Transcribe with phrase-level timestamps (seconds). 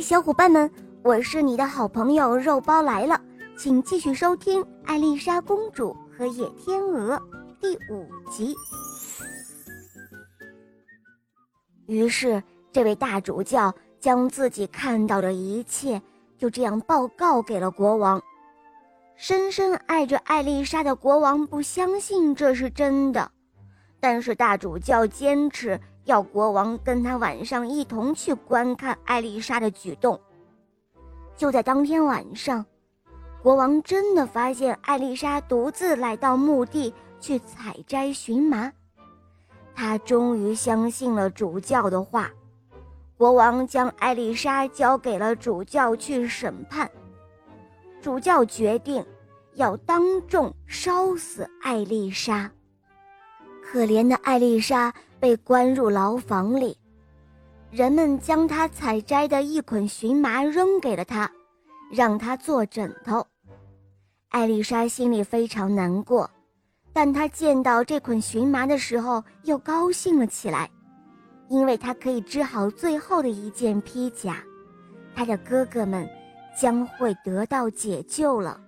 [0.00, 0.70] 小伙伴们，
[1.02, 3.20] 我是你的好朋友肉包来了，
[3.58, 7.16] 请继续收听《艾丽莎公主和野天鹅》
[7.60, 8.54] 第五集。
[11.86, 12.42] 于是，
[12.72, 16.00] 这位大主教将自己看到的一切
[16.38, 18.20] 就这样报告给了国王。
[19.16, 23.30] 深深爱着艾丽莎的国王不相信这是真的，
[24.00, 25.78] 但是大主教坚持。
[26.04, 30.20] 要国王跟他晚上一同去观看艾丽莎的举动。
[31.36, 32.64] 就在当天晚上，
[33.42, 38.72] 国王真的发现艾丽莎独自来到墓地去采摘荨麻。
[39.74, 42.30] 他终于相信了主教的话，
[43.16, 46.90] 国王将艾丽莎交给了主教去审判。
[48.02, 49.04] 主教决定
[49.54, 52.50] 要当众烧死艾丽莎。
[53.70, 54.92] 可怜的艾丽莎。
[55.20, 56.74] 被关入牢房里，
[57.70, 61.30] 人们将她采摘的一捆荨麻扔给了她，
[61.92, 63.22] 让她做枕头。
[64.30, 66.30] 艾丽莎心里非常难过，
[66.94, 70.70] 但她见到这捆荨麻的时候又高兴了起来，
[71.50, 74.42] 因为她可以织好最后的一件披甲，
[75.14, 76.08] 她的哥哥们
[76.58, 78.58] 将会得到解救了。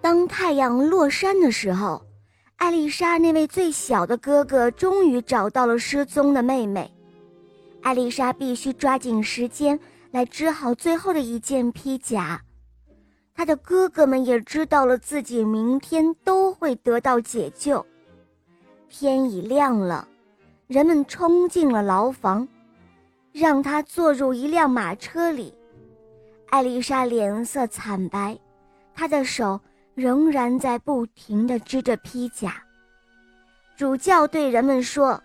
[0.00, 2.02] 当太阳落山的时候。
[2.58, 6.92] 艾丽莎那位最小的哥哥终于找到了失踪的妹妹，
[7.82, 9.78] 艾丽莎必须抓紧时间
[10.10, 12.42] 来织好最后的一件披甲。
[13.32, 17.86] 她的哥哥们也知道了自己明天都会得到解救。
[18.88, 20.06] 天已亮了，
[20.66, 22.46] 人们冲进了牢房，
[23.32, 25.54] 让她坐入一辆马车里。
[26.48, 28.36] 艾丽莎脸色惨白，
[28.92, 29.60] 她的手。
[29.98, 32.62] 仍然在不停地织着披甲。
[33.76, 35.20] 主教对人们说：“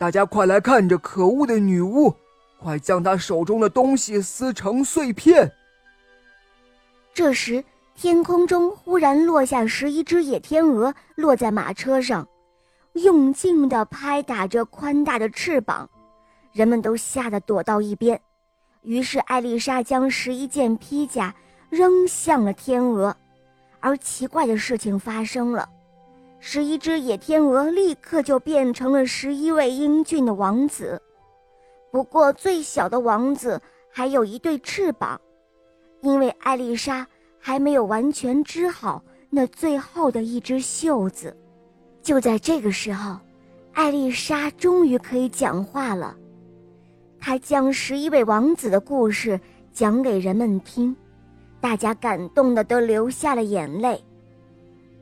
[0.00, 2.14] 大家快来看这可恶的女巫，
[2.58, 5.52] 快将她手中的东西撕成碎片。”
[7.12, 7.62] 这时，
[7.94, 12.26] 天空中忽然落下十一只野天鹅，落在马车上，
[12.94, 15.86] 用劲地拍打着宽大的翅膀，
[16.54, 18.18] 人们都吓得躲到一边。
[18.80, 21.34] 于是，艾丽莎将十一件披甲
[21.68, 23.14] 扔向了天鹅。
[23.80, 25.68] 而奇怪的事情发生了，
[26.40, 31.00] 十一只野天鹅立刻就变成了十一位英俊的王子。
[31.90, 35.20] 不过，最小的王子还有一对翅膀，
[36.02, 37.06] 因为艾丽莎
[37.38, 41.36] 还没有完全织好那最后的一只袖子。
[42.02, 43.18] 就在这个时候，
[43.72, 46.16] 艾丽莎终于可以讲话了。
[47.18, 49.40] 她将十一位王子的故事
[49.72, 50.94] 讲给人们听。
[51.60, 54.02] 大家感动的都流下了眼泪。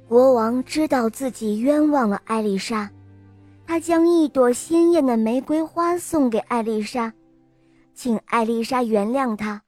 [0.09, 2.89] 国王知道自己冤枉了艾丽莎，
[3.67, 7.12] 他将一朵鲜艳的玫瑰花送给艾丽莎，
[7.93, 9.62] 请艾丽莎原谅他，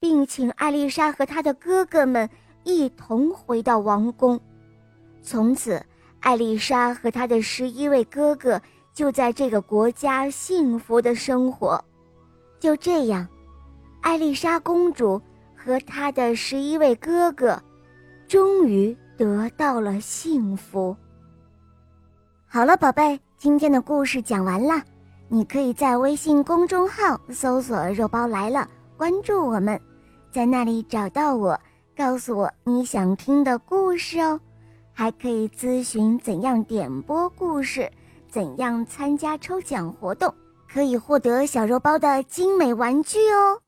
[0.00, 2.28] 并请艾丽莎和他的哥哥们
[2.64, 4.40] 一同回到王宫。
[5.22, 5.80] 从此，
[6.20, 8.60] 艾丽莎和他的十一位哥哥
[8.92, 11.82] 就在这个国家幸福的生活。
[12.58, 13.26] 就这样，
[14.00, 15.22] 艾丽莎公主。
[15.64, 17.56] 和他的十一位哥哥，
[18.26, 20.96] 终于得到了幸福。
[22.48, 24.82] 好了，宝贝，今天的故事讲完了。
[25.28, 28.68] 你可以在微信公众号搜索“肉包来了”，
[28.98, 29.80] 关注我们，
[30.32, 31.58] 在那里找到我，
[31.96, 34.40] 告诉我你想听的故事哦。
[34.92, 37.88] 还可以咨询怎样点播故事，
[38.28, 40.34] 怎样参加抽奖活动，
[40.68, 43.60] 可以获得小肉包的精美玩具哦。